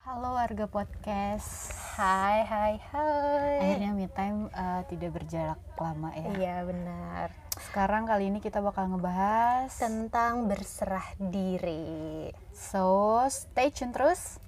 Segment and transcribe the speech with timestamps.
[0.00, 1.68] Halo warga podcast.
[2.00, 3.60] Hai, hai, hai.
[3.60, 6.32] Akhirnya me time uh, tidak berjarak lama ya.
[6.32, 7.28] Iya benar.
[7.60, 12.32] Sekarang kali ini kita bakal ngebahas Tentang berserah diri.
[12.56, 14.40] So stay tune terus.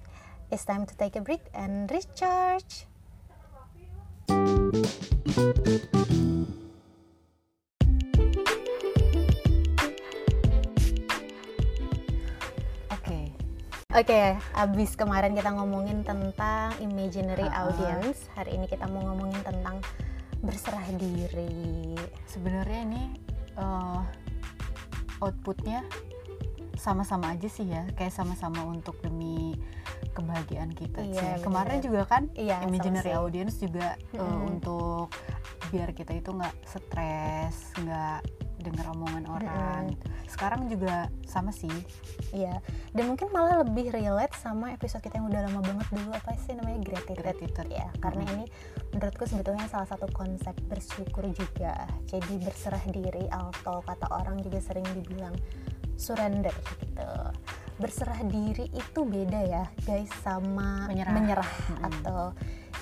[0.49, 2.89] It's time to take a break and recharge.
[13.97, 17.65] Oke, abis kemarin kita ngomongin tentang imaginary Ah.
[17.65, 19.81] audience, hari ini kita mau ngomongin tentang
[20.45, 21.97] berserah diri.
[22.29, 23.03] Sebenarnya ini
[23.57, 24.05] uh,
[25.17, 25.81] outputnya
[26.77, 29.57] sama-sama aja sih ya, kayak sama-sama untuk demi
[30.13, 31.01] kebahagiaan kita.
[31.01, 31.41] Iya, sih.
[31.41, 33.17] Kemarin juga kan Iya, sama imaginary sih.
[33.17, 34.45] audience juga uh, Mm-mm.
[34.45, 35.09] untuk
[35.73, 38.21] biar kita itu nggak stres, nggak
[38.61, 39.83] dengar omongan orang.
[39.93, 40.25] Mm-mm.
[40.27, 41.71] Sekarang juga sama sih.
[42.33, 42.59] Iya,
[42.91, 46.53] dan mungkin malah lebih relate sama episode kita yang udah lama banget dulu apa sih
[46.57, 47.21] namanya gratitude.
[47.21, 47.69] Gratitude.
[47.71, 48.33] Ya, karena Mhm.
[48.35, 48.45] ini
[48.93, 51.87] menurutku sebetulnya salah satu konsep bersyukur juga.
[52.09, 55.35] Jadi berserah diri atau kata orang juga sering dibilang
[55.97, 57.11] surrender gitu.
[57.77, 61.45] Berserah diri itu beda ya, guys, sama Menyerah.
[61.77, 61.81] Mhm.
[61.85, 62.21] atau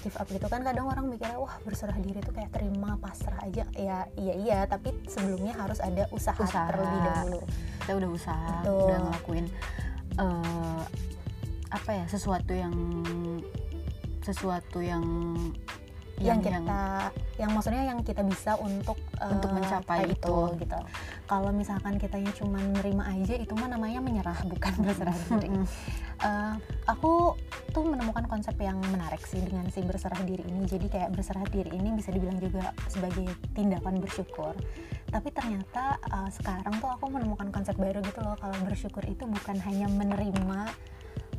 [0.05, 3.65] give up gitu kan kadang orang mikirnya wah berserah diri itu kayak terima pasrah aja
[3.73, 6.69] ya iya iya tapi sebelumnya harus ada usaha, Usaha.
[6.69, 7.41] terlebih dahulu
[7.81, 8.77] kita udah usaha Betul.
[8.85, 9.45] udah ngelakuin
[10.21, 10.83] eh,
[11.73, 12.75] apa ya sesuatu yang
[14.21, 15.01] sesuatu yang
[16.21, 20.59] yang, kita yang, maksudnya yang kita bisa untuk Untuk eh, mencapai itu, itu.
[20.65, 20.79] gitu.
[21.25, 25.49] kalau misalkan kitanya cuma nerima aja itu mah namanya menyerah bukan berserah diri.
[26.15, 26.53] Eh,
[26.87, 27.35] aku
[27.75, 30.63] tuh menemukan konsep yang menarik sih dengan si berserah diri ini.
[30.63, 34.53] Jadi kayak berserah diri ini bisa dibilang juga sebagai tindakan bersyukur.
[35.09, 38.37] Tapi ternyata eh, sekarang tuh aku menemukan konsep baru gitu loh.
[38.39, 40.71] Kalau bersyukur itu bukan hanya menerima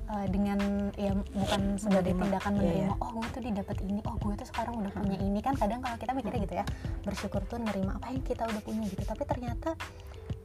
[0.06, 0.58] eh, dengan
[0.94, 3.02] ya bukan sebagai Menerima, tindakan iya, menerima iya.
[3.02, 5.96] oh gue tuh didapat ini oh gue tuh sekarang udah punya ini kan kadang kalau
[5.98, 6.64] kita mikirnya gitu ya
[7.02, 9.70] bersyukur tuh nerima apa yang kita udah punya gitu tapi ternyata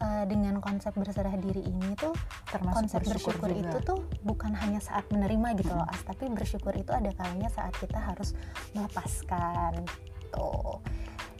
[0.02, 2.14] eh, dengan konsep berserah diri ini tuh
[2.50, 3.70] termasuk konsep bersyukur, juga.
[3.70, 7.74] itu tuh bukan hanya saat menerima gitu loh As, tapi bersyukur itu ada kalanya saat
[7.78, 8.34] kita harus
[8.74, 9.86] melepaskan
[10.34, 10.82] tuh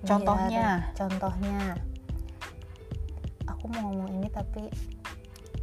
[0.02, 0.90] Contohnya?
[0.98, 1.78] contohnya
[3.46, 4.66] aku mau ngomong ini tapi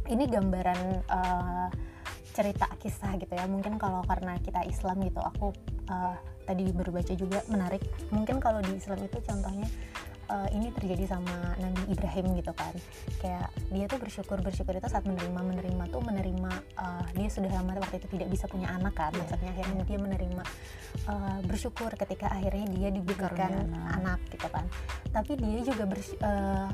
[0.09, 1.67] ini gambaran eh,
[2.33, 3.45] cerita kisah gitu ya.
[3.49, 5.51] Mungkin kalau karena kita Islam gitu aku
[5.89, 7.81] eh, tadi baru baca juga menarik.
[8.09, 9.67] Mungkin kalau di Islam itu contohnya
[10.29, 12.73] eh, ini terjadi sama Nabi Ibrahim gitu kan.
[13.21, 17.77] Kayak dia tuh bersyukur bersyukur itu saat menerima menerima tuh menerima eh, dia sudah lama
[17.81, 19.11] waktu itu tidak bisa punya anak kan.
[19.13, 19.19] Iya.
[19.25, 20.43] maksudnya akhirnya dia menerima
[21.09, 24.19] eh, bersyukur ketika akhirnya dia diberikan anak.
[24.29, 24.65] gitu kan.
[25.09, 26.69] Tapi dia juga bers- eh,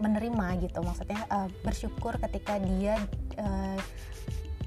[0.00, 0.80] menerima gitu.
[0.80, 2.94] Maksudnya eh, bersyukur ketika dia
[3.36, 3.78] eh,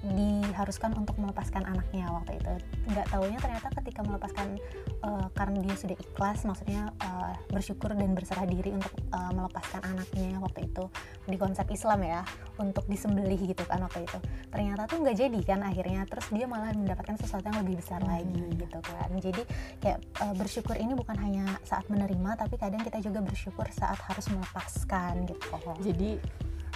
[0.04, 2.54] diharuskan untuk melepaskan anaknya waktu itu.
[2.92, 4.60] Nggak taunya ternyata ketika melepaskan
[5.00, 10.36] eh, karena dia sudah ikhlas maksudnya eh, bersyukur dan berserah diri untuk eh, melepaskan anaknya
[10.44, 10.86] waktu itu.
[11.24, 12.22] Di konsep Islam ya
[12.60, 14.20] untuk disembelih gitu kan waktu itu.
[14.52, 18.12] Ternyata tuh nggak jadi kan akhirnya terus dia malah mendapatkan sesuatu yang lebih besar Hmm.
[18.20, 19.10] lagi gitu kan.
[19.16, 19.42] Jadi
[19.80, 24.28] kayak eh, bersyukur ini bukan hanya saat menerima tapi kadang kita juga bersyukur saat harus
[24.28, 25.48] melepaskan gitu.
[25.80, 26.20] Jadi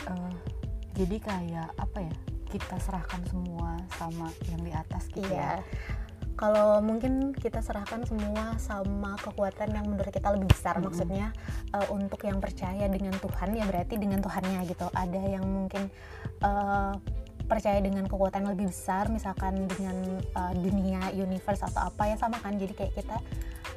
[0.07, 0.33] eh,
[0.95, 2.15] jadi kayak apa ya
[2.47, 5.61] kita serahkan semua sama yang di atas gitu Iya.
[5.61, 5.67] ya
[6.37, 10.85] Kalau mungkin kita serahkan semua sama kekuatan yang menurut kita lebih besar, Mm-mm.
[10.85, 11.33] maksudnya
[11.73, 14.85] eh, untuk yang percaya dengan Tuhan ya berarti dengan Tuhannya gitu.
[14.93, 15.89] Ada yang mungkin
[16.45, 16.93] eh,
[17.49, 22.37] percaya dengan kekuatan yang lebih besar, misalkan dengan eh, dunia, universe atau apa ya sama
[22.37, 22.53] kan.
[22.53, 23.17] Jadi kayak kita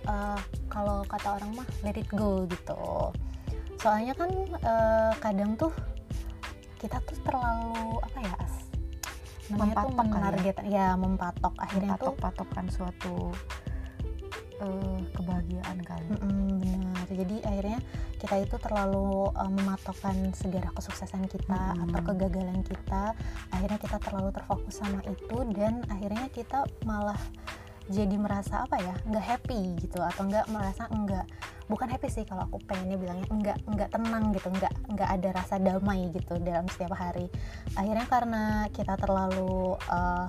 [0.05, 0.39] eh,
[0.69, 3.09] kalau kata orang mah let it go gitu.
[3.81, 4.29] Soalnya kan
[4.61, 5.73] eh, kadang tuh
[6.77, 8.60] kita tuh terlalu apa ya as
[9.51, 10.15] Mempatok kali ya?
[10.15, 13.15] menargetkan ya mempatok akhirnya tuh patok-patokan suatu
[14.61, 17.07] eh, kebahagiaan kali Mm-mm, benar.
[17.11, 17.79] Jadi akhirnya
[18.21, 21.89] kita itu terlalu uh, mematokkan segala kesuksesan kita Mm-mm.
[21.91, 23.17] atau kegagalan kita.
[23.51, 27.19] Akhirnya kita terlalu terfokus sama itu dan akhirnya kita malah
[27.89, 31.25] jadi merasa apa ya nggak happy gitu atau nggak merasa enggak
[31.71, 35.55] bukan happy sih kalau aku pengennya bilangnya enggak enggak tenang gitu enggak enggak ada rasa
[35.63, 37.31] damai gitu dalam setiap hari.
[37.79, 38.43] Akhirnya karena
[38.75, 40.27] kita terlalu uh,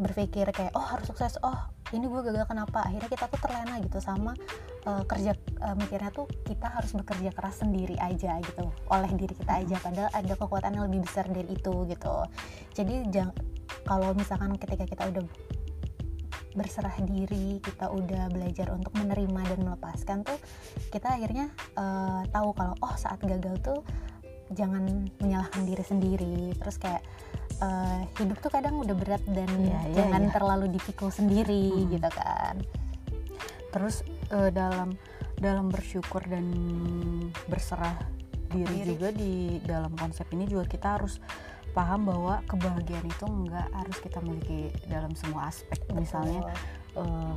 [0.00, 1.58] berpikir kayak oh harus sukses oh
[1.90, 2.86] ini gue gagal kenapa?
[2.86, 4.38] Akhirnya kita tuh terlena gitu sama
[4.86, 9.66] uh, kerja uh, mikirnya tuh kita harus bekerja keras sendiri aja gitu oleh diri kita
[9.66, 12.14] aja padahal ada kekuatan yang lebih besar dari itu gitu.
[12.78, 13.34] Jadi jang,
[13.82, 15.26] kalau misalkan ketika kita udah
[16.54, 20.38] berserah diri kita udah belajar untuk menerima dan melepaskan tuh
[20.90, 23.80] kita akhirnya uh, tahu kalau oh saat gagal tuh
[24.50, 27.06] jangan menyalahkan diri sendiri terus kayak
[27.62, 30.32] uh, hidup tuh kadang udah berat dan Iya, iya, jangan iya.
[30.34, 31.90] terlalu dipikul sendiri Hmm.
[31.94, 32.56] gitu kan
[33.70, 34.02] terus
[34.34, 34.98] eh, dalam
[35.38, 36.50] dalam bersyukur dan
[37.46, 37.94] berserah
[38.50, 38.88] diri, Diri.
[38.90, 41.22] juga di dalam konsep ini juga kita harus
[41.70, 46.50] paham bahwa kebahagiaan itu nggak harus kita miliki dalam semua aspek misalnya
[46.96, 47.34] eh,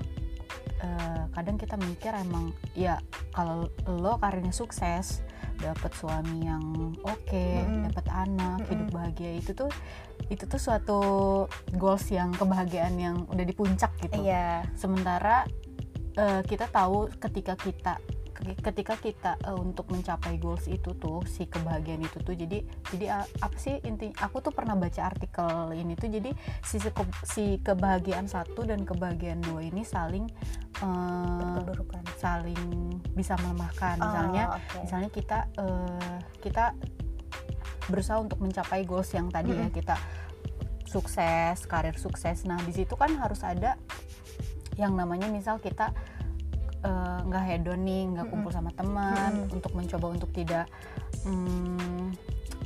[1.31, 2.99] kadang kita mikir emang ya
[3.31, 5.23] kalau lo karirnya sukses
[5.61, 7.87] dapat suami yang oke Mm-mm.
[7.89, 8.69] dapat anak Mm-mm.
[8.69, 9.71] hidup bahagia itu tuh
[10.27, 11.01] itu tuh suatu
[11.77, 15.47] goals yang kebahagiaan yang udah di puncak gitu iya sementara
[16.17, 18.01] eh, kita tahu ketika kita
[18.35, 23.29] ketika kita eh, untuk mencapai goals itu tuh si kebahagiaan itu tuh jadi jadi a-
[23.39, 26.91] apa sih inti aku tuh pernah baca artikel ini tuh jadi si ke-
[27.23, 30.25] si kebahagiaan satu dan kebahagiaan dua ini saling
[31.55, 32.59] keburukan saling
[33.13, 34.77] bisa melemahkan misalnya Oh, oke.
[34.81, 36.65] misalnya kita eh, kita
[37.85, 39.73] berusaha untuk mencapai goals yang tadi ya Mm-mm.
[39.73, 39.95] kita
[40.83, 43.75] sukses karir sukses nah di situ kan harus ada
[44.75, 45.93] yang namanya misal kita
[46.83, 50.67] eh, nggak hedon nih nggak kumpul sama teman untuk mencoba untuk tidak
[51.23, 52.13] mm,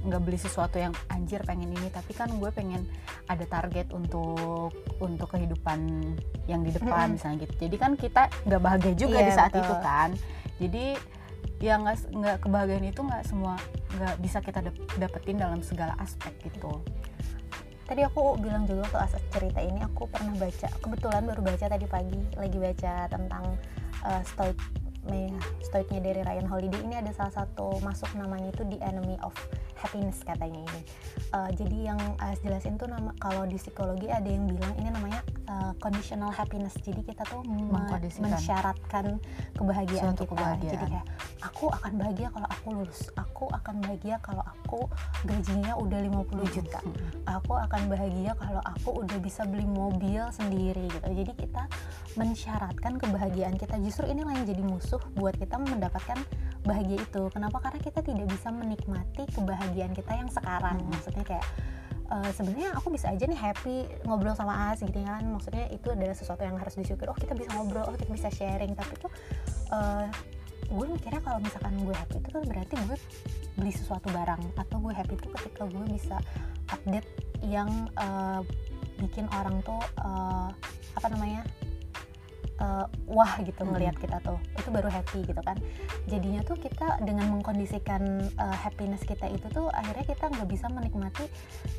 [0.07, 1.87] nggak beli sesuatu yang anjir pengen ini.
[1.91, 2.85] Tapi kan gue pengen
[3.27, 5.79] ada target untuk untuk kehidupan
[6.47, 7.67] yang di depan misalnya gitu.
[7.67, 9.63] Jadi kan kita nggak bahagia juga Iya, di saat betul.
[9.67, 10.09] itu kan.
[10.57, 10.85] Jadi
[11.57, 13.57] ya nggak nggak kebahagiaan itu nggak semua
[13.97, 16.81] nggak bisa kita dap- dapetin dalam segala aspek gitu.
[17.87, 21.87] Tadi aku bilang juga waktu asal cerita ini aku pernah baca kebetulan baru baca tadi
[21.87, 23.43] pagi lagi baca tentang
[24.07, 24.56] uh, stoic
[25.62, 26.81] stoicnya dari Ryan Holiday.
[26.83, 29.33] Ini ada salah satu masuk namanya itu the enemy of
[29.75, 30.81] happiness katanya ini.
[31.31, 35.21] Uh, jadi yang As jelasin tuh nama kalau di psikologi ada yang bilang ini namanya
[35.48, 36.74] uh, conditional happiness.
[36.80, 38.31] Jadi kita tuh Mengkondisikan.
[38.31, 39.06] mensyaratkan
[39.54, 40.31] kebahagiaan Suatu kita.
[40.33, 40.74] kebahagiaan.
[40.74, 41.06] jadi kayak
[41.45, 43.01] aku akan bahagia kalau aku lulus.
[43.13, 44.80] Aku akan bahagia kalau aku
[45.24, 46.80] gajinya udah 50 juta.
[47.38, 51.06] Aku akan bahagia kalau aku udah bisa beli mobil sendiri gitu.
[51.06, 51.68] Jadi kita
[52.15, 53.77] mensyaratkan kebahagiaan kita.
[53.80, 56.19] Justru inilah yang jadi musuh buat kita mendapatkan
[56.67, 57.23] bahagia itu.
[57.31, 57.57] Kenapa?
[57.63, 60.83] Karena kita tidak bisa menikmati kebahagiaan kita yang sekarang.
[60.83, 60.89] Mhm.
[60.91, 61.45] maksudnya kayak
[62.07, 63.77] eh, sebenarnya aku bisa aja nih happy
[64.07, 65.23] ngobrol sama As gitu kan.
[65.23, 68.75] Maksudnya itu adalah sesuatu yang harus disyukur oh kita bisa ngobrol oh kita bisa sharing.
[68.75, 69.11] Tapi tuh
[69.75, 70.05] eh,
[70.67, 72.97] gue mikirnya kalau misalkan gue happy itu kan berarti gue
[73.55, 74.41] beli sesuatu barang.
[74.59, 76.17] Atau gue happy itu ketika gue bisa
[76.71, 77.07] update
[77.47, 78.41] yang eh,
[78.97, 80.49] bikin orang tuh eh,
[80.97, 81.45] apa namanya
[82.57, 83.71] eh, wah gitu Hmm.
[83.71, 85.57] ngelihat kita tuh itu baru happy gitu kan.
[86.06, 91.25] Jadinya tuh kita dengan mengkondisikan eh, happiness kita itu tuh akhirnya kita nggak bisa menikmati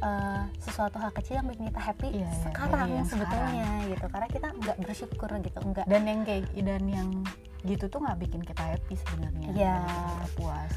[0.01, 4.07] eh, sesuatu hal kecil yang bikin kita happy Iya, iya, sekarang yang sebetulnya gitu.
[4.07, 7.09] Karena kita nggak bersyukur gitu nggak dan yang kayak dan yang
[7.63, 9.77] gitu tuh nggak bikin kita happy sebenarnya Iya.
[9.83, 10.73] kita puas.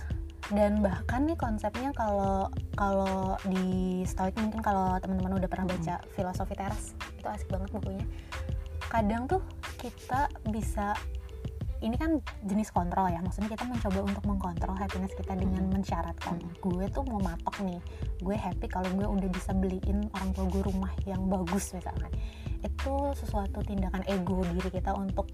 [0.51, 6.57] Dan bahkan nih konsepnya kalau kalau di Stoic mungkin kalau teman-teman udah pernah baca filosofi
[6.57, 8.03] teras itu asik banget bukunya.
[8.91, 9.39] Kadang tuh
[9.81, 10.93] kita bisa
[11.81, 13.17] ini kan jenis kontrol ya.
[13.25, 15.81] Maksudnya kita mencoba untuk mengkontrol happiness kita dengan Mm.
[15.81, 16.61] mensyaratkan Mm.
[16.61, 17.81] gue tuh mau matok nih.
[18.21, 22.13] Gue happy kalau gue udah bisa beliin orang tua gue rumah yang bagus misalkan.
[22.61, 25.25] Itu sesuatu tindakan ego diri kita untuk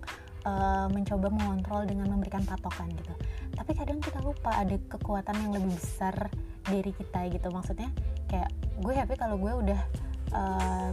[0.47, 3.11] uh, mencoba mengontrol dengan memberikan patokan gitu.
[3.51, 6.15] Tapi kadang kita lupa ada kekuatan yang lebih besar
[6.63, 7.51] dari kita gitu.
[7.51, 7.91] Maksudnya
[8.31, 9.81] kayak gue happy kalau gue udah
[10.31, 10.92] uh,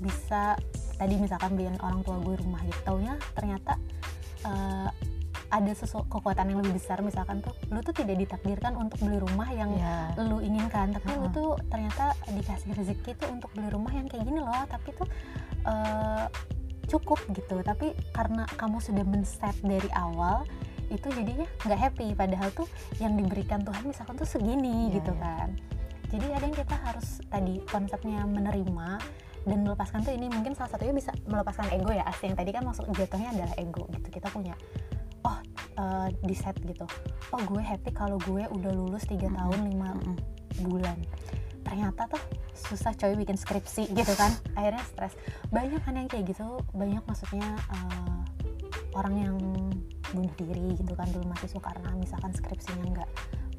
[0.00, 0.56] bisa
[1.04, 3.76] tadi misalkan beliin orang tua gue rumah gitu taunya ternyata
[4.48, 4.88] uh,
[5.52, 9.46] ada sesuatu kekuatan yang lebih besar misalkan tuh lu tuh tidak ditakdirkan untuk beli rumah
[9.52, 11.36] yang ya lu inginkan tapi lu Heeh.
[11.36, 15.06] tuh ternyata dikasih rezeki tuh untuk beli rumah yang kayak gini loh tapi tuh
[15.68, 16.26] eh,
[16.88, 20.42] cukup gitu tapi karena kamu sudah men-set dari awal
[20.90, 22.66] itu jadinya nggak happy padahal tuh
[22.98, 25.22] yang diberikan Tuhan misalkan tuh segini Iya, gitu iya.
[25.22, 25.48] kan
[26.10, 28.88] jadi kadang kita harus tadi konsepnya menerima
[29.44, 32.64] dan melepaskan tuh ini mungkin salah satunya bisa melepaskan ego ya asli yang tadi kan
[32.64, 34.08] maksud jatuhnya adalah ego gitu.
[34.08, 34.56] Kita punya
[35.24, 35.38] oh
[35.76, 36.88] eh, di set gitu.
[37.32, 39.38] Oh gue happy kalau gue udah lulus tiga Mm-mm.
[39.40, 40.16] tahun lima Mm-mm.
[40.64, 40.96] bulan.
[41.64, 42.22] Ternyata tuh
[42.56, 44.32] susah coy bikin skripsi gitu kan.
[44.58, 45.12] Akhirnya stres.
[45.52, 46.60] Banyak kan yang kayak gitu.
[46.72, 48.20] Banyak maksudnya eh,
[48.96, 49.36] orang yang
[50.16, 51.04] bunuh diri gitu kan.
[51.12, 53.10] Dulu mahasiswa karena misalkan skripsinya nggak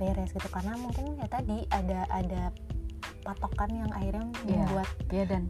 [0.01, 0.49] beres gitu.
[0.49, 2.49] Karena mungkin ya tadi ada ada
[3.25, 4.61] patokan yang akhirnya Iya.
[4.61, 5.43] membuat ya dan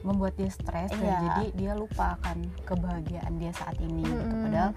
[0.00, 1.18] membuat dia stres dan Iya.
[1.20, 4.16] jadi dia lupa akan kebahagiaan dia saat ini gitu.
[4.16, 4.44] Mm-mm.
[4.48, 4.70] padahal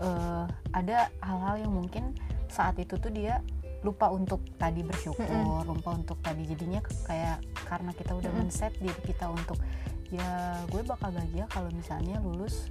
[0.00, 2.16] eh, ada hal-hal yang mungkin
[2.48, 3.44] saat itu tuh dia
[3.80, 5.24] lupa untuk tadi bersyukur
[5.64, 8.48] lupa untuk tadi jadinya kayak karena kita udah Mm-mm.
[8.48, 9.56] men-set diri kita untuk
[10.08, 10.28] ya
[10.68, 12.68] gue bakal bahagia kalau misalnya lulus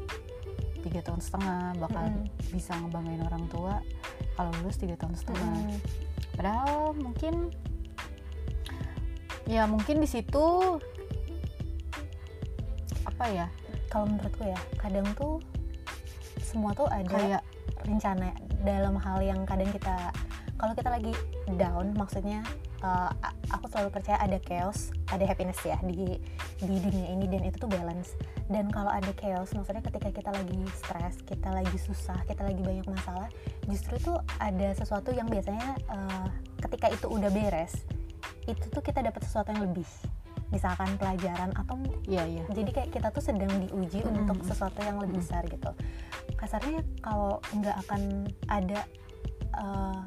[0.80, 2.30] tiga tahun setengah bakal Mm-mm.
[2.52, 3.82] bisa ngebanggain orang tua
[4.34, 5.78] kalau lulus tiga tahun setengah Mm-mm.
[6.36, 7.54] padahal mungkin
[9.50, 10.78] ya mungkin di situ
[13.10, 13.48] apa ya?
[13.90, 15.42] Kalau menurutku ya kadang tuh
[16.46, 17.44] semua tuh ada kayak
[17.90, 18.30] rencana
[18.62, 20.14] dalam hal yang kadang kita
[20.62, 21.16] kalau kita lagi
[21.58, 22.44] down maksudnya
[22.86, 23.10] uh,
[23.50, 26.22] aku selalu percaya ada chaos ada happiness ya di
[26.60, 28.14] di dunia ini dan itu tuh balance.
[28.50, 32.86] Dan kalau ada chaos maksudnya ketika kita lagi stres kita lagi susah kita lagi banyak
[32.86, 33.30] masalah
[33.66, 36.30] justru tuh ada sesuatu yang biasanya uh,
[36.62, 37.74] ketika itu udah beres
[38.50, 39.86] itu tuh kita dapat sesuatu yang lebih.
[40.50, 41.78] Misalkan pelajaran atau
[42.10, 42.42] iya iya.
[42.50, 44.26] jadi kayak kita tuh sedang diuji Mm-mm.
[44.26, 45.30] untuk sesuatu yang lebih Mm-mm.
[45.30, 45.72] besar gitu.
[46.34, 48.02] Kasarnya kalau nggak akan
[48.50, 48.82] ada
[49.54, 50.00] eh,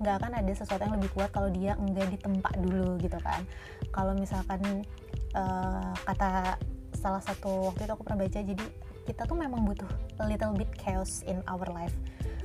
[0.00, 3.40] nggak akan ada sesuatu yang lebih kuat kalau dia nggak ditempa dulu gitu kan.
[3.88, 4.84] Kalau misalkan
[5.32, 6.60] eh, kata
[6.92, 8.66] salah satu waktu itu aku pernah baca jadi
[9.08, 9.88] kita tuh memang butuh
[10.20, 11.96] a little bit chaos in our life.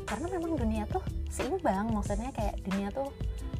[0.07, 3.11] Karena memang dunia tuh seimbang maksudnya kayak dunia tuh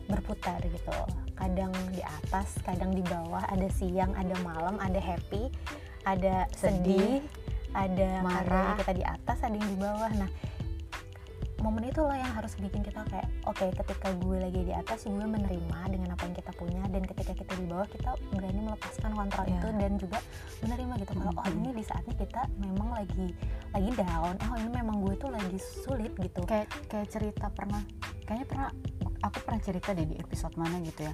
[0.08, 5.52] berputar gitu kadang di atas kadang di bawah ada siang ada malam ada happy
[6.06, 8.74] ada sedih, Sedih, ada marah.
[8.78, 10.30] kita di atas ada yang di bawah nah
[11.56, 15.80] momen itulah yang harus bikin kita kayak oke ketika gue lagi di atas gue menerima
[15.90, 19.58] dengan apa yang kita punya dan ketika kita di bawah kita berani melepaskan kontrol Iya.
[19.58, 20.20] itu dan juga
[20.62, 21.58] menerima gitu kalau oh Mhm.
[21.58, 23.28] ini di saatnya kita memang lagi
[23.74, 27.82] lagi down oh ini memang gue tuh lagi sulit gitu kayak kayak cerita pernah
[28.24, 28.70] kayaknya pernah
[29.26, 31.14] aku pernah cerita deh di episode mana gitu ya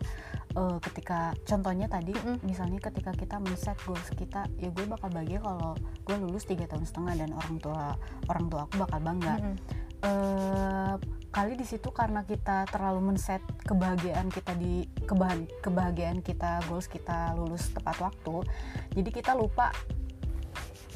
[0.52, 2.44] Eh, ketika contohnya tadi Mm-mm.
[2.44, 6.84] misalnya ketika kita men-set goals kita ya gue bakal bahagia kalau gue lulus tiga tahun
[6.84, 7.96] setengah dan orang tua
[8.28, 9.56] orang tua aku bakal bangga Mm-mm.
[10.04, 10.94] eh
[11.32, 17.32] kali di situ karena kita terlalu men-set kebahagiaan kita di kebahan kebahagiaan kita goals kita
[17.40, 18.44] lulus tepat waktu
[18.92, 19.72] jadi kita lupa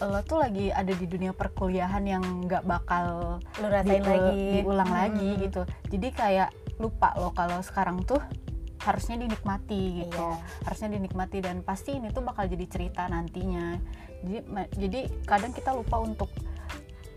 [0.04, 4.92] lo tuh lagi ada di dunia perkuliahan yang nggak bakal lu rasain diul- lagi diulang
[4.92, 5.00] Mm-mm.
[5.08, 8.20] lagi gitu jadi kayak lupa lo kalau sekarang tuh
[8.86, 10.14] harusnya dinikmati gitu.
[10.14, 10.46] Iya.
[10.70, 13.82] harusnya dinikmati dan pasti ini tuh bakal jadi cerita nantinya.
[14.22, 14.38] Jadi
[14.78, 16.30] jadi kadang kita lupa untuk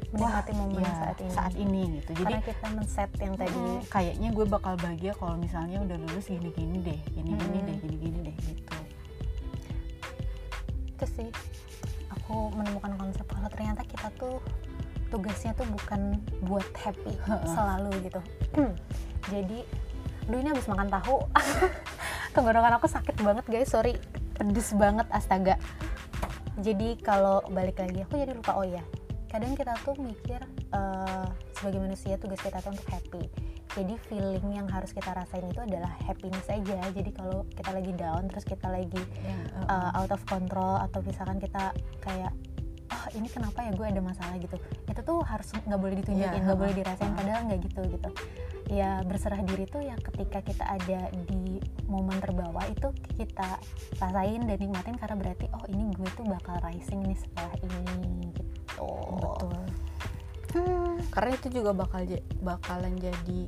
[0.08, 2.00] menikmati momen ya, saat ini.
[2.00, 2.24] Gitu.
[2.24, 3.52] Jadi karena kita men-set yang tadi.
[3.52, 7.68] Mm, kayaknya gue bakal bahagia kalau misalnya udah lulus gini-gini deh gini-gini Mm-mm.
[7.68, 8.76] deh gini-gini deh gitu.
[10.96, 11.28] Itu sih.
[12.16, 14.40] Aku menemukan konsep kalau ternyata kita tuh
[15.08, 17.16] tugasnya tuh bukan buat happy
[17.48, 18.20] selalu gitu
[19.28, 19.58] jadi
[20.28, 21.24] lu ini habis makan tahu.
[22.36, 23.72] Tenggorokan aku sakit banget guys.
[23.72, 23.96] Sorry
[24.36, 25.56] pedes banget astaga.
[26.58, 28.82] Jadi kalau balik lagi aku jadi lupa oh ya
[29.28, 30.40] kadang kita tuh mikir
[30.72, 33.24] eh, sebagai manusia tugas kita tuh untuk happy.
[33.76, 36.80] Jadi feeling yang harus kita rasain itu adalah happiness aja.
[36.90, 38.98] Jadi kalau kita lagi down terus kita lagi
[39.68, 42.32] uh, out of control atau misalkan kita kayak
[42.98, 44.34] oh ini kenapa ya gue ada masalah?
[44.36, 44.58] gitu.
[44.90, 46.82] Itu tuh harus nggak boleh ditunjukin Iya, nggak boleh ha-ha.
[46.82, 48.10] dirasain padahal nggak gitu gitu.
[48.68, 51.56] Ya berserah diri tuh ya ketika kita ada di
[51.88, 53.56] momen terbawah itu kita
[53.96, 58.42] rasain dan nikmatin karena berarti oh ini gue tuh bakal rising nih setelah ini gitu.
[59.16, 59.62] Betul.
[60.48, 62.08] Hmm, karena itu juga bakal
[62.40, 63.40] bakalan jadi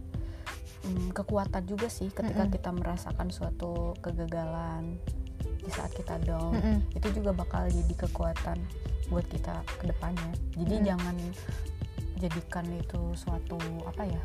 [0.85, 2.53] mm, kekuatan juga sih ketika Mm-mm.
[2.53, 5.01] kita merasakan suatu kegagalan
[5.71, 6.79] di saat kita down mm-mm.
[6.99, 8.59] itu juga bakal jadi kekuatan
[9.07, 10.85] buat kita ke depannya jadi Mm.
[10.85, 11.17] jangan
[12.19, 14.23] jadikan itu suatu apa ya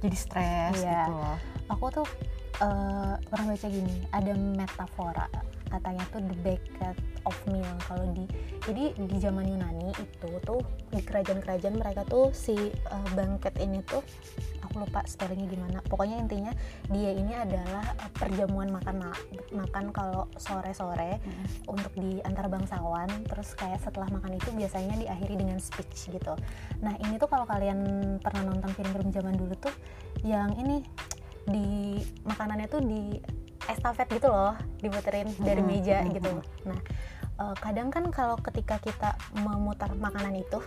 [0.00, 0.92] jadi stres Iya.
[1.02, 2.08] gitu loh aku tuh
[2.60, 5.26] eh, pernah baca gini ada metafora
[5.70, 8.26] katanya tuh the bucket of meal kalau di
[8.66, 10.60] jadi di zaman Yunani itu tuh
[10.90, 14.02] di kerajaan-kerajaan mereka tuh si eh, banquet ini tuh
[14.70, 16.52] aku lupa spellingnya gimana pokoknya intinya
[16.94, 17.82] dia ini adalah
[18.14, 21.74] perjamuan makan ma- makan kalau sore-sore Mm-mm.
[21.74, 23.10] untuk di antar bangsawan.
[23.26, 26.38] Terus kayak setelah makan itu biasanya diakhiri dengan speech gitu.
[26.78, 27.82] Nah ini tuh kalau kalian
[28.22, 29.74] pernah nonton film-film zaman dulu tuh
[30.22, 30.86] yang ini
[31.50, 33.18] di makanannya tuh di
[33.66, 36.32] estafet gitu loh diputerin dari meja mm-mm, gitu.
[36.68, 36.78] nah
[37.40, 40.60] eh, kadang kan kalau ketika kita memutar makanan itu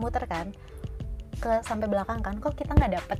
[0.00, 0.50] muter kan
[1.44, 3.18] ke sampai belakang kan kok kita nggak dapet?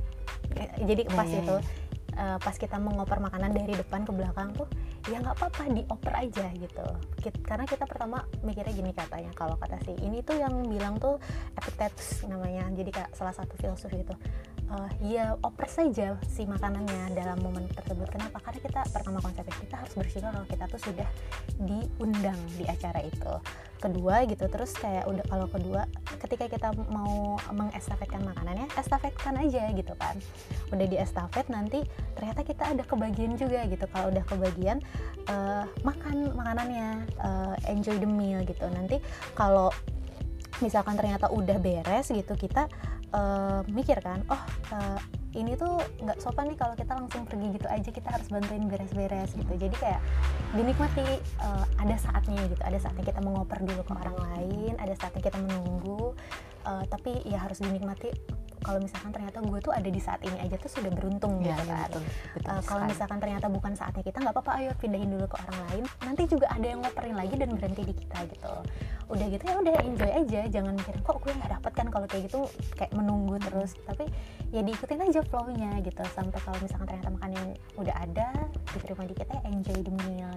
[0.57, 1.69] Eh, jadi Iya, pas iya, itu iya.
[2.17, 4.65] eh, pas kita mengoper makanan dari depan ke belakang tuh
[5.05, 6.87] ya nggak apa-apa dioper aja gitu.
[7.21, 11.21] Kit- karena kita pertama mikirnya gini katanya kalau kata si ini tuh yang bilang tuh
[11.53, 14.15] Epictetus namanya jadi kayak salah satu filsuf itu
[14.65, 18.09] eh, ya oper saja si makanannya dalam momen tersebut.
[18.09, 18.41] Kenapa?
[18.41, 21.07] Karena kita pertama konsepnya kita harus bersyukur kalau kita tuh sudah
[21.61, 23.33] diundang di acara itu.
[23.77, 25.85] Kedua gitu terus kayak udah kalau kedua
[26.25, 30.17] ketika kita mau mengestafetkan makanannya estafetkan aja gitu kan.
[30.73, 31.85] Udah di estafet nanti
[32.17, 33.85] ternyata kita ada kebagian juga gitu.
[33.93, 34.81] Kalau udah kebagian
[35.29, 36.87] eh, makan makanannya
[37.21, 38.65] eh, enjoy the meal gitu.
[38.67, 38.97] Nanti
[39.37, 39.69] kalau
[40.63, 42.71] misalkan ternyata udah beres gitu kita
[43.15, 44.41] eh, mikir kan oh
[44.75, 44.99] eh,
[45.35, 49.35] ini tuh nggak sopan nih kalau kita langsung pergi gitu aja kita harus bantuin beres-beres
[49.35, 49.51] gitu.
[49.51, 49.99] Jadi kayak
[50.55, 55.23] dinikmati eh, ada saatnya gitu ada saatnya kita mengoper dulu ke orang lain ada saatnya
[55.27, 56.15] kita menunggu
[56.63, 58.11] eh, tapi ya harus dinikmati
[58.61, 61.63] kalau misalkan ternyata gue tuh ada di saat ini aja tuh sudah beruntung Iya, gitu
[61.63, 61.89] iya, kan.
[61.89, 62.03] betul,
[62.35, 65.59] betul Uh, kalau misalkan ternyata bukan saatnya kita nggak apa-apa ayo pindahin dulu ke orang
[65.67, 65.83] lain.
[66.05, 68.53] Nanti juga ada yang ngoperin lagi dan berhenti di kita gitu.
[69.09, 70.41] Udah gitu ya udah enjoy aja.
[70.45, 72.39] Jangan mikirin kok gue nggak dapet kan kalau kayak gitu?
[72.77, 73.73] Kayak menunggu terus.
[73.83, 74.05] Tapi
[74.53, 76.03] ya diikutin aja flow-nya gitu.
[76.13, 77.45] Sampai kalau misalkan ternyata makanan
[77.81, 78.27] udah ada
[78.71, 80.31] diterima di kita ya enjoy the meal.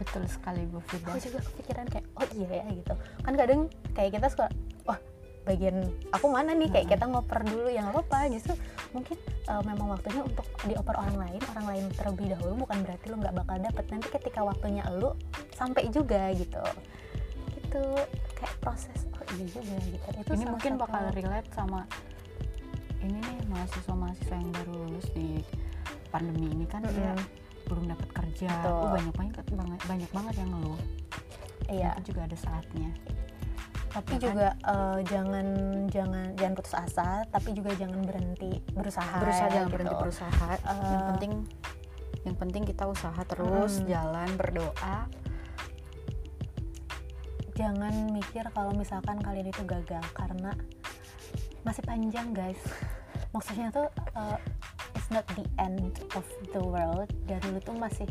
[0.00, 2.94] Betul sekali Bu Firda aku juga kepikiran kayak oh iya ya gitu.
[3.22, 3.60] Kan kadang
[3.94, 4.46] kayak kita suka
[4.82, 4.98] wah
[5.42, 8.30] bagian aku mana nih kayak kita ngoper dulu ya nggak apa-apa.
[8.30, 8.54] Justru
[8.94, 9.18] mungkin
[9.50, 13.34] uh, memang waktunya untuk dioper orang lain orang lain terlebih dahulu bukan berarti lu nggak
[13.34, 13.84] bakal dapet.
[13.90, 15.10] Nanti ketika waktunya lu
[15.58, 16.62] sampai juga gitu.
[17.58, 17.84] Gitu
[18.38, 20.08] kayak proses oh iya juga gitu.
[20.22, 21.80] Itu ini mungkin satu- bakal relate sama
[23.02, 25.42] ini nih mahasiswa-mahasiswa yang baru lulus di
[26.14, 27.66] pandemi ini kan dia Mm-mm.
[27.66, 28.46] belum dapat kerja.
[28.62, 28.78] Betul.
[28.78, 30.80] Oh, banyak banget banget banyak banget yang ngeluh.
[31.66, 31.90] Iya.
[31.98, 32.90] Itu juga ada saatnya
[33.92, 34.24] tapi Ya kan?
[34.24, 35.46] juga uh, jangan
[35.86, 39.74] jangan jangan putus asa tapi juga jangan berhenti berusaha berusaha jangan gitu.
[39.74, 41.32] berhenti berusaha yang Eh, penting
[42.22, 43.86] yang penting kita usaha terus Mm.
[43.86, 44.96] jalan berdoa
[47.52, 50.56] jangan mikir kalau misalkan kalian itu gagal karena
[51.62, 52.58] masih panjang guys
[53.30, 54.40] maksudnya tuh uh,
[54.94, 58.08] it's not the end of the world dan lu tuh masih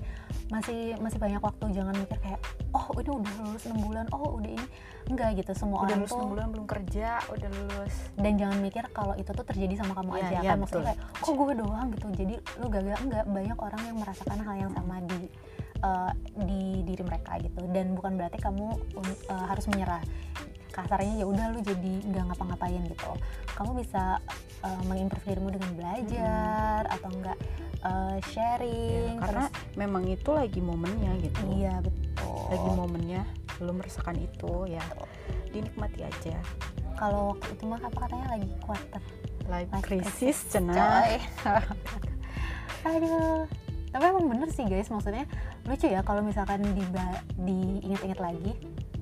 [0.52, 2.44] masih masih banyak waktu jangan mikir kayak
[2.76, 4.68] oh ini udah lulus 6 bulan oh udah ini.
[5.08, 7.94] Enggak gitu semua udah orang lulus tuh 6 bulan belum kerja udah lulus.
[8.20, 10.58] Dan jangan mikir kalau itu tuh terjadi sama kamu Iya, aja iya, kan?
[10.60, 11.88] maksudnya kayak kok gue doang?
[11.96, 12.08] gitu.
[12.12, 13.26] Jadi lu gagal enggak.
[13.32, 15.20] Banyak orang yang merasakan hal yang sama di
[15.88, 16.12] uh,
[16.44, 17.62] di diri mereka gitu.
[17.72, 18.68] Dan bukan berarti kamu
[19.32, 20.04] uh, harus menyerah.
[20.72, 23.12] Kasarnya ya udah lu jadi nggak ngapa-ngapain gitu.
[23.56, 24.20] Kamu bisa
[24.64, 27.38] uh, mengimprove dirimu dengan belajar atau enggak
[27.86, 31.42] uh, Ya, sharing karena terus memang itu lagi momennya gitu.
[31.58, 32.46] Iya betul.
[32.54, 33.22] Lagi momennya
[33.58, 34.84] belum merasakan itu ya.
[35.50, 36.38] Dinikmati aja.
[36.98, 39.02] Kalau waktu itu mah apa katanya lagi quarter.
[39.50, 41.18] Life Life crisis crisis, cenah.
[42.88, 43.50] aduh.
[43.92, 44.88] Tapi emang bener sih guys.
[44.94, 45.26] Maksudnya
[45.66, 46.86] lucu ya kalau misalkan di
[47.42, 48.54] diingat-ingat lagi.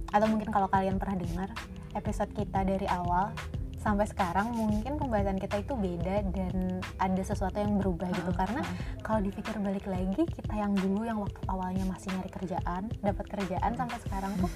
[0.10, 1.50] Atau mungkin kalau kalian pernah dengar
[1.94, 3.36] episode kita dari awal
[3.80, 8.32] sampai sekarang mungkin pembahasan kita itu beda dan ada sesuatu yang berubah gitu.
[8.36, 8.60] Karena
[9.00, 13.72] kalau dipikir balik lagi kita yang dulu yang waktu awalnya masih nyari kerjaan dapat kerjaan
[13.80, 14.52] sampai sekarang tuh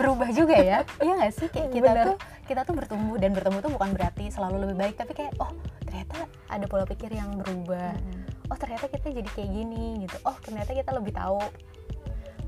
[0.00, 0.78] berubah juga ya.
[1.04, 1.48] Iya nggak sih?
[1.52, 2.06] Kayak kita Bener.
[2.08, 2.16] tuh
[2.48, 5.52] kita tuh bertumbuh dan bertumbuh tuh bukan berarti selalu lebih baik tapi kayak oh
[5.84, 7.92] ternyata ada pola pikir yang berubah.
[8.48, 10.16] Oh ternyata kita jadi kayak gini gitu.
[10.24, 11.40] Oh ternyata kita lebih tahu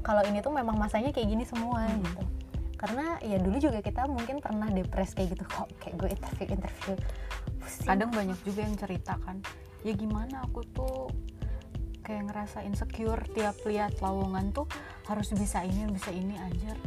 [0.01, 1.99] kalau ini tuh memang masanya kayak gini semua Hmm.
[1.99, 2.23] gitu
[2.87, 6.95] karena ya dulu juga kita mungkin pernah depres kayak gitu kok kayak gue interview interview.
[7.59, 7.87] Pusing.
[7.91, 9.43] Kadang banyak juga yang cerita kan
[9.83, 11.11] ya gimana aku tuh
[12.07, 14.71] kayak ngerasa insecure tiap lihat lowongan tuh
[15.11, 16.79] harus bisa ini bisa ini anjir.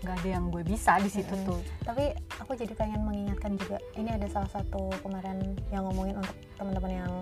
[0.00, 1.48] Nggak ada yang gue bisa di situ Mm-mm.
[1.52, 1.60] tuh.
[1.84, 6.92] Tapi aku jadi pengen mengingatkan juga ini ada salah satu kemarin yang ngomongin untuk teman-teman
[7.04, 7.12] yang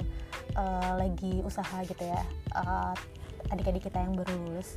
[0.55, 2.23] eh, lagi usaha gitu ya
[2.59, 2.95] Eh,
[3.55, 4.77] adik-adik kita yang baru lulus.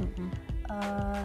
[0.70, 1.24] Eh,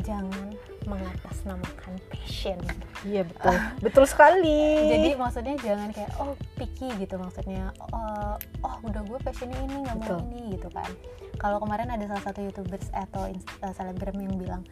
[0.00, 0.52] jangan
[0.84, 2.58] mengatasnamakan passion.
[3.04, 3.54] Iya betul.
[3.80, 4.90] Betul sekali.
[4.90, 7.70] Jadi maksudnya jangan kayak oh picky gitu maksudnya.
[7.92, 8.34] Oh,
[8.64, 10.88] oh udah gue passionnya ini nggak mau ini gitu kan.
[11.36, 14.62] Kalau kemarin ada salah satu youtubers atau eh, selebgram yang bilang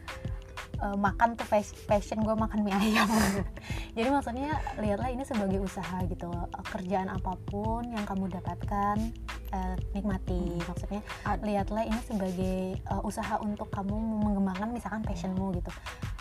[0.81, 3.09] eh, makan tuh pas- passion gue makan mie ayam.
[3.97, 8.97] Jadi maksudnya lihatlah ini sebagai usaha gitu Eh, kerjaan apa pun yang kamu dapatkan
[9.49, 10.37] eh, nikmati.
[10.39, 10.65] Hmm.
[10.69, 11.01] maksudnya
[11.41, 15.71] lihatlah ini sebagai eh, usaha untuk kamu mengembangkan misalkan passionmu gitu.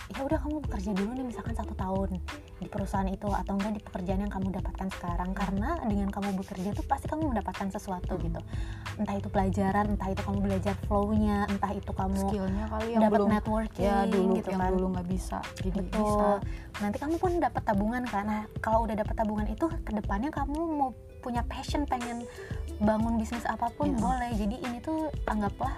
[0.09, 2.17] Ya udah kamu bekerja dulu nih misalkan satu tahun
[2.57, 5.37] di perusahaan itu atau enggak di pekerjaan yang kamu dapatkan sekarang.
[5.37, 8.25] Karena dengan kamu bekerja tuh pasti kamu mendapatkan sesuatu Hmm.
[8.25, 8.41] gitu.
[8.97, 13.19] Entah itu pelajaran entah itu kamu belajar flow-nya entah itu kamu skillnya kali yang dapat
[13.21, 14.71] belum networking ya dulu gitu yang kan.
[14.73, 15.93] dulu nggak bisa jadi bisa.
[15.93, 16.37] Betul
[16.79, 18.25] nanti kamu pun dapat tabungan kan.
[18.25, 20.91] Nah kalau udah dapat tabungan itu ke depannya kamu mau
[21.29, 22.25] punya passion pengen
[22.81, 24.01] bangun bisnis apa pun Iya.
[24.01, 24.31] boleh.
[24.33, 25.77] Jadi ini tuh anggaplah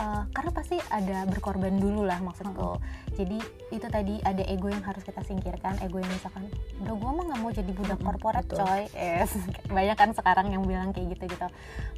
[0.00, 2.80] uh, karena pasti ada berkorban dulu lah maksudku.
[3.20, 3.36] Jadi
[3.68, 6.48] itu tadi ada ego yang harus kita singkirkan ego yang misalkan
[6.80, 8.64] udah gue mah nggak mau jadi budak Mm-mm, korporat betul.
[8.64, 8.82] coy.
[8.96, 9.36] Yes.
[9.76, 11.46] banyak kan sekarang yang bilang kayak gitu gitu.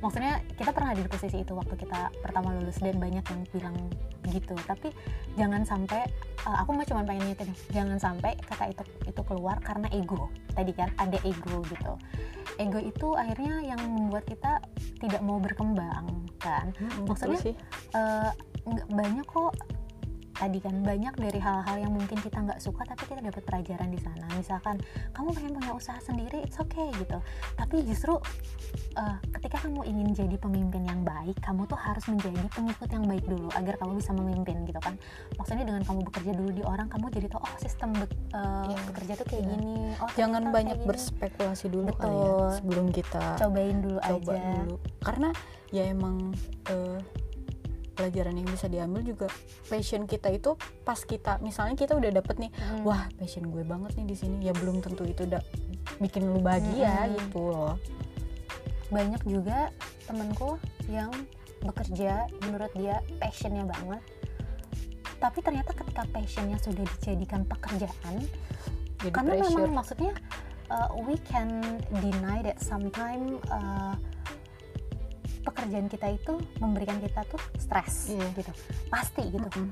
[0.02, 3.76] Maksudnya kita pernah ada di posisi itu waktu kita pertama lulus dan banyak yang bilang
[4.26, 4.58] gitu.
[4.66, 4.90] Tapi
[5.38, 6.02] jangan sampai
[6.48, 7.36] uh, aku mah cuma pengen nih
[7.70, 11.92] jangan sampai kata itu itu keluar karena ego tadi kan ada ego gitu.
[12.60, 14.60] Ego itu akhirnya yang membuat kita
[15.00, 16.70] tidak mau berkembang kan?
[16.76, 17.54] Mm, betul Maksudnya, sih.
[18.62, 19.52] nggak banyak kok
[20.42, 24.00] tadi kan banyak dari hal-hal yang mungkin kita nggak suka tapi kita dapat pelajaran di
[24.02, 24.74] sana misalkan
[25.14, 27.22] kamu pengen punya usaha sendiri it's okay gitu
[27.54, 28.18] tapi justru
[28.98, 33.22] uh, ketika kamu ingin jadi pemimpin yang baik kamu tuh harus menjadi pengikut yang baik
[33.22, 34.98] dulu agar kamu bisa memimpin gitu kan
[35.38, 38.78] maksudnya dengan kamu bekerja dulu di orang kamu jadi tahu oh sistem be uh, Iya.
[38.90, 39.50] bekerja tuh kayak Iya.
[39.54, 40.88] gini oh jangan banyak gini.
[40.90, 42.50] berspekulasi dulu kali ya Betul.
[42.58, 44.76] sebelum kita cobain dulu coba aja dulu
[45.06, 45.28] karena
[45.70, 46.16] ya emang
[46.66, 46.98] eh,
[47.92, 49.28] pelajaran yang bisa diambil juga
[49.68, 52.82] passion kita itu pas kita misalnya kita udah dapet nih Mm.
[52.84, 55.42] wah passion gue banget nih di sini ya belum tentu itu udah
[56.00, 57.16] bikin lu bahagia Mm-mm.
[57.20, 57.76] gitu loh
[58.92, 59.72] banyak juga
[60.04, 60.60] temenku
[60.92, 61.08] yang
[61.62, 64.02] bekerja menurut dia passionnya banget
[65.22, 68.26] tapi ternyata ketika passionnya sudah dijadikan pekerjaan
[68.98, 70.12] jadi karena pressure memang maksudnya
[70.68, 71.62] uh, we can
[72.02, 73.94] deny that sometime uh,
[75.42, 78.26] pekerjaan kita itu memberikan kita tuh stres Iya.
[78.32, 78.52] gitu
[78.88, 79.70] pasti gitu Mm-mm.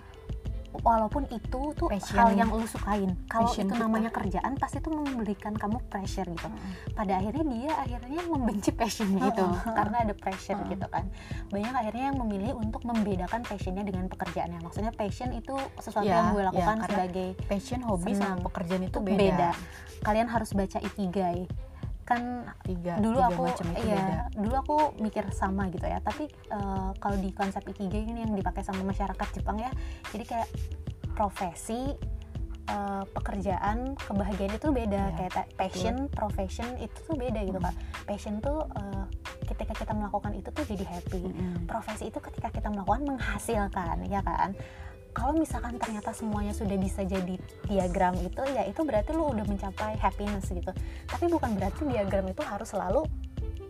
[0.73, 2.15] walaupun itu tuh Passion.
[2.15, 3.83] hal yang lu sukain kalau Passion itu kita.
[3.83, 6.95] namanya kerjaan pasti tuh memberikan kamu pressure gitu Mm-mm.
[6.95, 9.75] pada akhirnya dia akhirnya membenci passionnya itu Heeh.
[9.75, 10.71] karena ada pressure Heeh.
[10.71, 11.05] gitu kan
[11.49, 16.27] banyak akhirnya yang memilih untuk membedakan passionnya dengan pekerjaannya maksudnya passion itu sesuatu Ya, yang
[16.31, 18.39] gue ya, lakukan karena sebagai passion hobi Senang.
[18.39, 19.51] sama pekerjaan itu Itu beda, beda.
[20.01, 21.51] kalian harus baca ikigai
[22.11, 22.23] kan
[22.67, 24.17] tiga dulu tiga aku macam itu iya beda.
[24.35, 26.03] dulu aku mikir sama gitu ya.
[26.03, 29.71] Tapi eh, kalau di konsep ikigai ini yang dipakai sama masyarakat Jepang ya
[30.11, 30.49] jadi kayak
[31.13, 31.95] profesi
[32.67, 35.03] eh, pekerjaan kebahagiaan itu beda.
[35.05, 37.67] Iya, kayak ta- passion profession itu tuh beda gitu Hmm.
[37.67, 39.05] kan passion tuh eh,
[39.47, 41.23] ketika kita melakukan itu tuh jadi happy.
[41.65, 44.55] Profesi itu ketika kita melakukan menghasilkan ya kan
[45.11, 47.35] kalau misalkan ternyata semuanya sudah bisa jadi
[47.67, 50.71] diagram itu ya itu berarti lu udah mencapai happiness gitu.
[51.07, 53.03] Tapi bukan berarti diagram itu harus selalu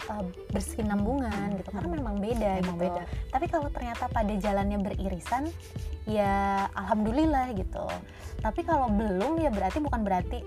[0.09, 2.85] uh, bersinambungan gitu karena memang beda Emang gitu.
[2.88, 3.03] beda.
[3.31, 5.48] tapi kalau ternyata pada jalannya beririsan
[6.09, 7.87] ya alhamdulillah gitu.
[8.40, 10.44] Tapi kalau belum ya berarti bukan berarti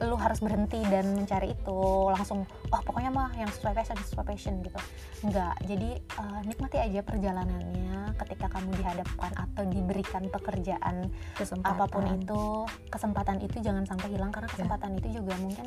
[0.00, 1.80] lu harus berhenti dan mencari itu.
[2.08, 4.80] Langsung oh pokoknya mah yang sesuai passion sesuai passion gitu.
[5.24, 11.76] Enggak jadi uh, nikmati aja perjalanannya ketika kamu dihadapkan atau diberikan pekerjaan kesempatan.
[11.76, 12.42] apa pun itu.
[12.88, 14.54] Kesempatan itu jangan sampai hilang karena Ya.
[14.56, 15.66] kesempatan itu juga mungkin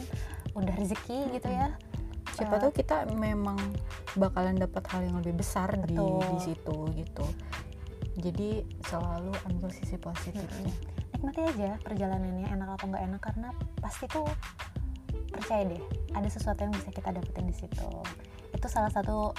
[0.54, 1.72] udah rezeki gitu ya.
[2.34, 3.62] Siapa Eh, tahu kita memang
[4.18, 6.26] bakalan dapat hal yang lebih besar di Betul.
[6.34, 7.26] di situ gitu.
[8.14, 8.50] Jadi
[8.86, 10.74] selalu ambil sisi positifnya
[11.24, 13.48] nikmati aja perjalanannya enak atau nggak enak karena
[13.80, 14.28] pasti tuh
[15.32, 15.80] percaya deh
[16.12, 17.88] ada sesuatu yang bisa kita dapetin di situ.
[18.52, 19.32] Itu salah satu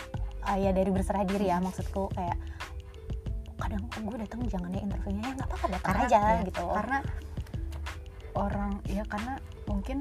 [0.48, 2.40] uh, ya dari berserah diri ya maksudku kayak
[3.60, 5.28] kadang gue datang jangan ya interviewnya.
[5.28, 6.64] Ya nggak apa-apa datang Karena- aja ya, gitu.
[6.72, 6.98] karena
[8.34, 9.32] orang ya karena
[9.68, 9.98] mungkin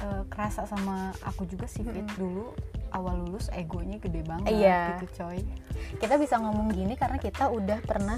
[0.00, 2.16] eh, kerasa sama aku juga sih Fit, Mm-mm.
[2.16, 2.46] dulu
[2.90, 4.96] awal lulus egonya gede banget Iya.
[4.96, 5.44] gitu coy.
[6.00, 8.16] Kita bisa ngomong gini karena kita udah pernah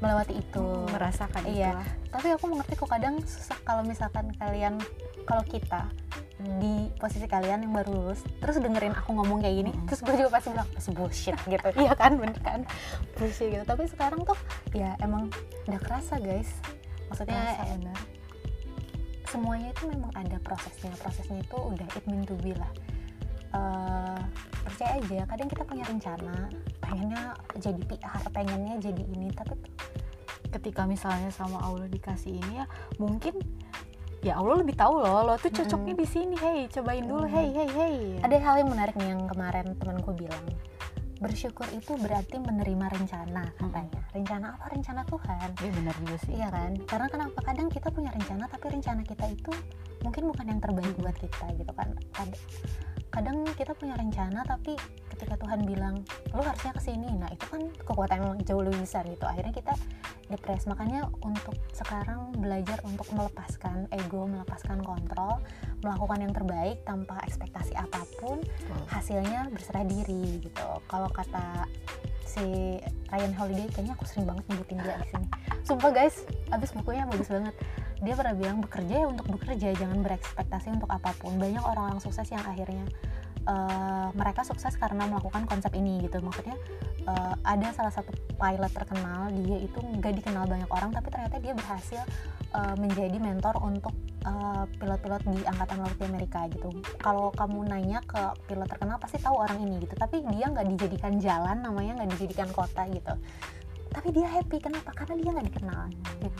[0.00, 1.76] melewati itu merasakan Iya.
[1.76, 1.88] itulah.
[2.10, 4.80] tapi aku mengerti kok kadang susah kalau misalkan kalian
[5.24, 5.86] kalau kita
[6.56, 9.84] di posisi kalian yang baru lulus terus dengerin aku ngomong kayak gini Mm-mm.
[9.84, 12.60] terus gue juga pasti bilang bullshit gitu iya kan bener kan
[13.14, 14.38] bullshit gitu tapi sekarang tuh
[14.72, 15.28] ya emang
[15.68, 16.48] udah kerasa guys
[17.12, 17.98] maksudnya Kerasa, eh, benar.
[19.28, 22.72] semuanya itu memang ada prosesnya prosesnya itu udah it meant to be lah
[23.50, 24.20] Eh,
[24.62, 26.46] percaya aja kadang kita punya rencana
[26.78, 29.58] pengennya jadi PR pengennya jadi ini tapi
[30.54, 32.66] ketika misalnya sama Allah dikasih ini ya
[33.02, 33.42] mungkin
[34.22, 37.34] ya Allah lebih tahu loh lo tuh cocoknya di sini hey cobain dulu Mm.
[37.34, 40.46] hey hey hey ada hal yang menarik nih yang kemarin temanku bilang
[41.20, 44.00] bersyukur itu berarti menerima rencana katanya.
[44.16, 44.72] Rencana apa?
[44.72, 45.52] Rencana Tuhan.
[45.60, 46.32] Iya benar juga sih.
[46.32, 46.72] Iya kan?
[46.88, 47.38] Karena kenapa?
[47.44, 49.52] Kadang kita punya rencana tapi rencana kita itu
[50.00, 51.92] mungkin bukan yang terbaik buat kita gitu kan.
[52.16, 52.40] Kad-
[53.10, 54.78] kadang kita punya rencana tapi
[55.10, 56.00] ketika Tuhan bilang
[56.32, 59.26] lu harusnya ke sini nah itu kan kekuatan yang jauh lebih besar gitu.
[59.26, 59.74] Akhirnya kita
[60.30, 60.64] depres.
[60.70, 65.42] Makanya untuk sekarang belajar untuk melepaskan ego melepaskan kontrol
[65.82, 68.38] melakukan yang terbaik tanpa ekspektasi apa pun
[68.88, 70.68] hasilnya berserah diri gitu.
[70.86, 71.66] Kalau kata
[72.30, 72.78] si
[73.10, 75.26] Ryan Holiday kayaknya aku sering banget nyebutin dia di sini.
[75.66, 76.22] Sumpah guys
[76.54, 77.54] abis bukunya bagus banget
[78.00, 81.36] dia pernah bilang bekerja ya untuk bekerja jangan berekspektasi untuk apa pun.
[81.36, 82.88] Banyak orang-orang sukses yang akhirnya
[83.44, 86.16] eh, mereka sukses karena melakukan konsep ini gitu.
[86.24, 86.56] Maksudnya
[87.04, 88.08] eh, ada salah satu
[88.40, 92.00] pilot terkenal dia itu nggak dikenal banyak orang tapi ternyata dia berhasil
[92.56, 93.92] eh, menjadi mentor untuk
[94.76, 96.68] pilot-pilot di angkatan laut di Amerika gitu.
[97.00, 99.96] Kalau kamu nanya ke pilot terkenal pasti tahu orang ini gitu.
[99.96, 103.16] Tapi dia nggak dijadikan jalan namanya nggak dijadikan kota gitu
[103.90, 104.56] tapi dia happy.
[104.62, 104.90] Kenapa?
[104.94, 105.82] Karena dia nggak dikenal.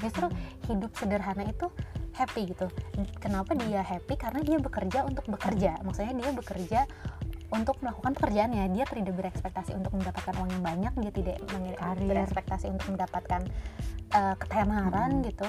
[0.00, 0.26] Justru
[0.70, 1.66] hidup sederhana itu
[2.14, 2.66] happy gitu.
[3.18, 4.14] Kenapa dia happy?
[4.18, 5.78] Karena dia bekerja untuk bekerja.
[5.82, 6.80] Maksudnya dia bekerja
[7.50, 8.70] untuk melakukan pekerjaannya.
[8.74, 10.92] Dia tidak berekspektasi untuk mendapatkan uang yang banyak.
[11.02, 11.36] Dia tidak
[11.78, 12.06] Karir.
[12.06, 13.42] berekspektasi untuk mendapatkan
[14.14, 15.26] uh, ketenaran Mm.
[15.34, 15.46] gitu.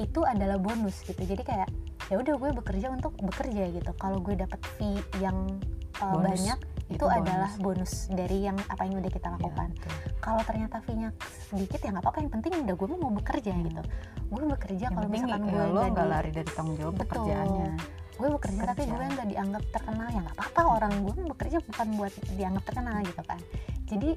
[0.00, 1.20] Itu adalah bonus gitu.
[1.22, 1.68] Jadi kayak
[2.12, 3.90] ya udah gue bekerja untuk bekerja gitu.
[3.96, 5.56] Kalau gue dapat fee yang
[6.00, 6.40] uh, Bonus.
[6.40, 7.20] banyak itu, Itu bonus.
[7.24, 9.92] adalah bonus dari yang apa yang udah kita Ya, lakukan betul.
[10.20, 11.08] kalau ternyata fee-nya
[11.48, 13.64] sedikit ya nggak apa-apa yang penting udah gue mau bekerja Hmm.
[13.64, 13.82] gitu
[14.24, 17.04] gue bekerja kalau misalkan ya, gue lo nggak lari dari tanggung jawab Betul.
[17.08, 17.68] pekerjaannya
[18.14, 18.92] gue bekerja tapi Kerja.
[18.94, 23.22] gue nggak dianggap terkenal ya nggak apa-apa orang gue bekerja bukan buat dianggap terkenal gitu
[23.24, 23.40] kan
[23.84, 24.10] jadi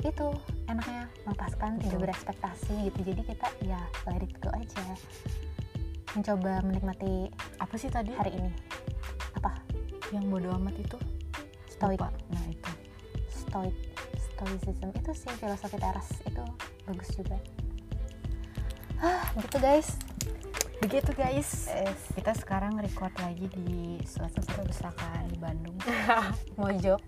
[0.00, 0.26] itu
[0.64, 2.02] enaknya melepaskan tidak Betul.
[2.08, 4.82] berekspektasi gitu jadi kita ya let it go aja
[6.10, 8.50] mencoba menikmati apa sih tadi hari ini
[9.36, 9.54] apa
[10.10, 10.98] yang bodoh amat itu
[11.88, 12.12] Lupa.
[12.28, 12.72] nah itu.
[13.30, 13.76] Stoic
[14.40, 14.88] stoicism.
[14.96, 16.44] Itu sih filosofi teras itu
[16.88, 17.36] bagus juga.
[19.00, 19.96] Ah gitu guys.
[20.80, 21.68] Begitu guys.
[21.68, 25.76] Es, kita sekarang record lagi di suatu perpustakaan di Bandung.
[26.60, 27.00] Mojok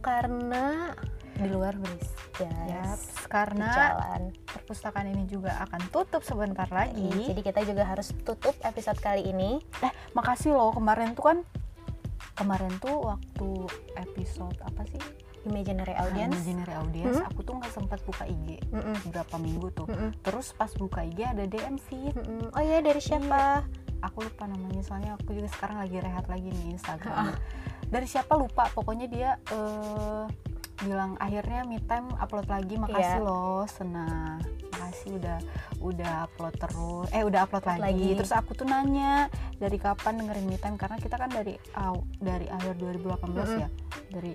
[0.00, 0.96] karena
[1.36, 4.22] di luar berisik guys karena jalan.
[4.48, 7.30] perpustakaan ini juga akan tutup sebentar lagi.
[7.30, 9.62] Jadi kita juga harus tutup episode kali ini.
[10.18, 10.74] Makasih loh.
[10.74, 11.38] Kemarin tuh kan
[12.32, 13.48] kemarin tuh waktu
[13.96, 15.00] episode apa sih
[15.42, 17.26] imaginary Ah, audience Imaginary audience Mhm.
[17.26, 18.96] aku tuh nggak sempat buka IG Mm-mm.
[19.04, 20.10] beberapa minggu tuh Mm-mm.
[20.20, 22.52] terus pas buka IG ada DM feed Mm-mm.
[22.52, 23.64] oh iya dari siapa
[24.00, 26.74] aku lupa namanya soalnya aku juga sekarang lagi rehat lagi nih Ah.
[26.74, 27.24] Instagram
[27.88, 30.24] dari siapa lupa pokoknya dia eh,
[30.82, 33.22] bilang akhirnya me time upload lagi makasih Iya.
[33.22, 34.40] loh senang
[34.70, 35.38] makasih udah
[35.78, 38.00] udah upload terus eh udah upload Upload lagi.
[38.02, 38.16] lagi.
[38.16, 42.46] terus aku tuh nanya dari kapan dengerin me time karena kita kan dari aw- dari
[42.46, 43.58] akhir 2018 Mm-mm.
[43.58, 43.68] ya
[44.08, 44.32] dari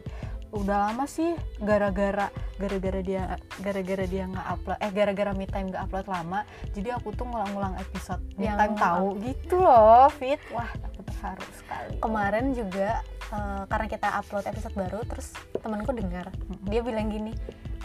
[0.52, 3.22] udah lama sih gara-gara gara-gara dia
[3.60, 6.40] gara-gara dia nggak upload eh gara-gara me time nggak upload lama
[6.72, 10.70] jadi aku tuh ngulang-ngulang episode me time tahu gitu loh fit wah
[11.16, 11.92] terharu sekali.
[12.04, 13.00] Kemarin juga
[13.32, 15.32] eh, karena kita upload episode baru terus
[15.64, 16.28] temanku dengar.
[16.36, 16.68] Mm-mm.
[16.68, 17.32] dia bilang gini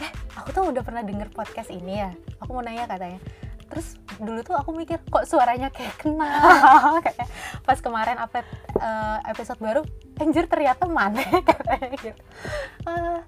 [0.01, 2.11] eh aku tuh udah pernah denger podcast ini ya.
[2.43, 3.21] Aku mau nanya katanya.
[3.71, 6.99] Terus dulu tuh aku mikir kok suaranya kayak kenal?
[7.05, 7.31] Kayak
[7.63, 8.43] pas kemarin upload
[8.75, 9.81] eh, episode baru
[10.19, 12.21] anjir ternyata mana katanya gitu.
[12.83, 13.19] Eh,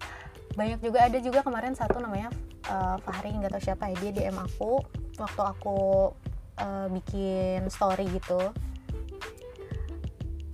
[0.53, 2.27] banyak juga ada juga kemarin satu namanya
[2.67, 4.83] eh, Fahri nggak tahu siapa ya dia DM aku.
[5.15, 6.11] Waktu aku
[6.59, 8.51] eh, bikin story gitu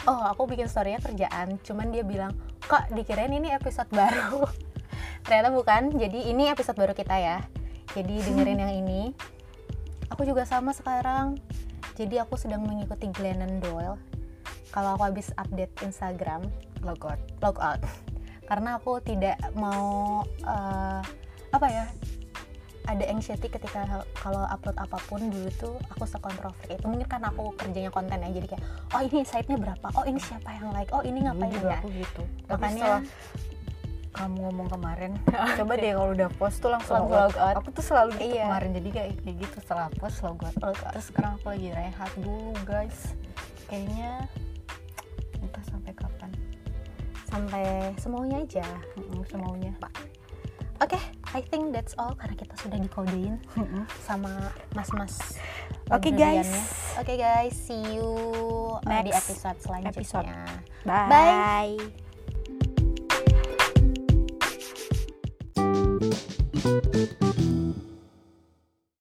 [0.07, 2.31] oh aku bikin storynya kerjaan cuman dia bilang
[2.69, 4.45] kak dikirain ini episode baru?
[5.25, 5.93] Ternyata bukan.
[5.97, 7.41] Jadi ini episode baru kita ya.
[7.97, 9.12] Jadi dengerin yang ini.
[10.13, 11.38] Aku juga sama sekarang.
[11.97, 13.99] Jadi aku sedang mengikuti Glennon Doyle.
[14.69, 16.45] Kalau aku habis update Instagram
[16.85, 17.81] logot log out.
[18.49, 21.01] Karena aku tidak mau eh,
[21.49, 21.85] apa ya
[22.89, 23.86] ada anxiety ketika
[24.17, 28.30] kalau upload apa pun dulu tuh aku sekontrovert itu mungkin kan aku kerjanya konten ya
[28.34, 28.63] jadi kayak
[28.97, 29.88] oh ini site-nya berapa?
[29.93, 30.89] Oh ini siapa yang like?
[30.89, 31.80] Oh ini ngapain juga ya?
[31.80, 32.21] aku gitu.
[32.49, 33.02] Tapi makanya setelah
[34.10, 35.12] kamu ngomong kemarin
[35.62, 37.56] coba deh kalau udah post tuh langsung log out.
[37.62, 38.45] aku tuh selalu gitu Iya.
[38.49, 40.91] kemarin jadi kayak kayak gitu setelah post log out log out.
[40.97, 43.13] terus sekarang aku lagi rehat dulu guys.
[43.69, 44.25] Kayaknya
[45.39, 46.32] entah sampai kapan.
[47.30, 47.63] Sampai
[48.02, 48.65] semaunya aja.
[49.30, 49.78] Semaunya.
[50.82, 50.97] Oke
[51.29, 53.85] I think that's all karena kita sudah dikodein Mm-mm.
[54.01, 55.37] sama mas-mas
[55.87, 56.41] Oke, briliannya.
[56.41, 56.51] guys.
[56.97, 58.09] oke guys see you
[58.81, 60.27] uh, di Next episode selanjutnya episode.
[60.85, 62.09] Bye.